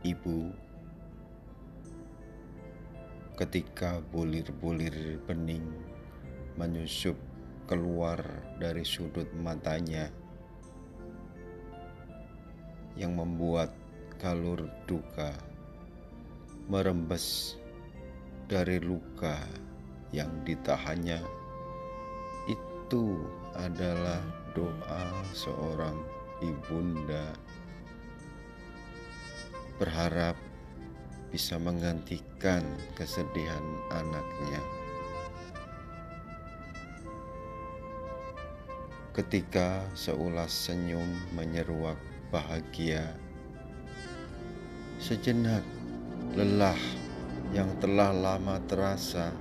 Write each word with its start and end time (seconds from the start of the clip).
Ibu, 0.00 0.48
ketika 3.36 4.00
bulir-bulir 4.08 5.20
bening 5.28 5.68
menyusup 6.56 7.20
keluar 7.68 8.24
dari 8.56 8.80
sudut 8.80 9.28
matanya 9.36 10.08
yang 12.96 13.12
membuat 13.12 13.76
galur 14.16 14.72
duka 14.88 15.36
merembes 16.72 17.60
dari 18.48 18.80
luka 18.80 19.36
yang 20.16 20.32
ditahannya 20.48 21.20
itu 22.48 23.20
adalah 23.52 24.24
doa 24.56 25.04
seorang 25.36 26.00
ibunda 26.40 27.36
berharap 29.80 30.36
bisa 31.32 31.56
menggantikan 31.56 32.60
kesedihan 32.92 33.64
anaknya. 33.88 34.60
Ketika 39.16 39.80
seulas 39.96 40.52
senyum 40.52 41.08
menyeruak 41.32 41.96
bahagia, 42.28 43.08
sejenak 45.00 45.64
lelah 46.36 46.78
yang 47.56 47.72
telah 47.80 48.12
lama 48.12 48.60
terasa 48.68 49.32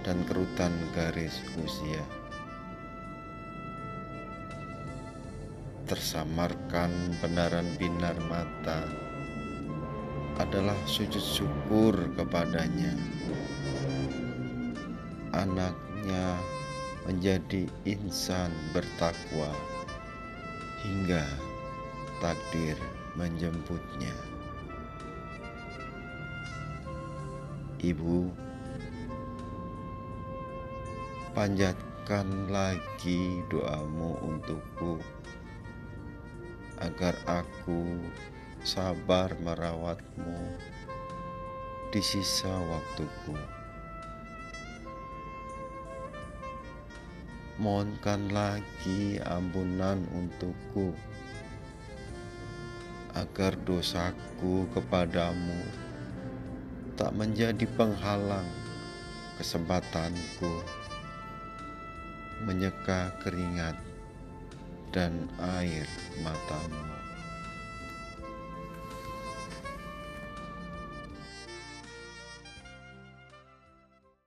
dan 0.00 0.24
kerutan 0.24 0.72
garis 0.96 1.44
usia. 1.60 2.23
Tersamarkan 5.84 6.88
benaran 7.20 7.68
binar 7.76 8.16
mata 8.24 8.88
adalah 10.40 10.72
sujud 10.88 11.20
syukur 11.20 11.92
kepadanya. 12.16 12.96
Anaknya 15.36 16.40
menjadi 17.04 17.68
insan 17.84 18.48
bertakwa 18.72 19.52
hingga 20.80 21.28
takdir 22.24 22.80
menjemputnya. 23.20 24.16
Ibu, 27.84 28.32
panjatkan 31.36 32.48
lagi 32.48 33.44
doamu 33.52 34.16
untukku 34.24 34.96
agar 36.94 37.18
aku 37.26 38.06
sabar 38.62 39.34
merawatmu 39.42 40.54
di 41.90 41.98
sisa 41.98 42.54
waktuku. 42.70 43.34
Mohonkan 47.58 48.30
lagi 48.30 49.18
ampunan 49.26 50.06
untukku 50.14 50.94
agar 53.18 53.58
dosaku 53.66 54.70
kepadamu 54.70 55.66
tak 56.94 57.10
menjadi 57.10 57.66
penghalang 57.74 58.46
kesempatanku 59.42 60.62
menyeka 62.46 63.10
keringat 63.18 63.74
dan 64.94 65.26
air 65.58 65.90
matamu. 66.22 67.03